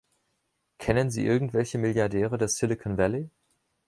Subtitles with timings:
[0.79, 3.29] Kennen Sie irgendwelche Milliardäre des Silicon Valley?